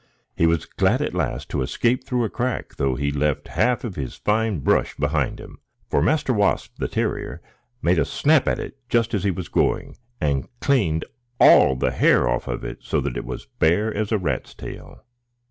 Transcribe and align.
He 0.35 0.47
was 0.47 0.65
glad 0.65 0.99
at 1.03 1.13
last 1.13 1.47
to 1.51 1.61
escape 1.61 2.03
through 2.03 2.23
a 2.23 2.29
crack, 2.31 2.75
though 2.77 2.95
he 2.95 3.11
left 3.11 3.49
half 3.49 3.83
of 3.83 3.95
his 3.95 4.15
fine 4.15 4.57
brush 4.61 4.95
behind 4.95 5.39
him; 5.39 5.59
for 5.91 6.01
Master 6.01 6.33
Wasp 6.33 6.73
the 6.79 6.87
terrier 6.87 7.39
made 7.83 7.99
a 7.99 8.05
snap 8.05 8.47
at 8.47 8.57
it 8.57 8.77
just 8.89 9.13
as 9.13 9.23
he 9.23 9.29
was 9.29 9.47
going, 9.47 9.95
and 10.19 10.49
cleaned 10.59 11.05
all 11.39 11.75
the 11.75 11.91
hair 11.91 12.27
off 12.27 12.47
of 12.47 12.63
it, 12.63 12.79
so 12.81 12.99
that 12.99 13.15
it 13.15 13.25
was 13.25 13.45
bare 13.59 13.93
as 13.93 14.11
a 14.11 14.17
rat's 14.17 14.55
tail. 14.55 15.03